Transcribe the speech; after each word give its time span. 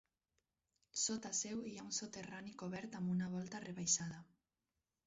Sota 1.01 1.31
seu 1.41 1.61
hi 1.73 1.75
ha 1.81 1.85
un 1.89 1.93
soterrani 1.99 2.57
cobert 2.63 2.99
amb 3.03 3.17
una 3.19 3.31
volta 3.39 3.65
rebaixada. 3.69 4.21